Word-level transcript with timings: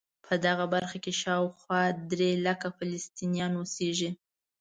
په 0.25 0.33
دغه 0.45 0.65
برخه 0.73 0.97
کې 1.03 1.13
شاوخوا 1.21 1.81
درې 2.11 2.31
لکه 2.45 2.67
فلسطینیان 2.77 3.51
اوسېږي. 3.57 4.09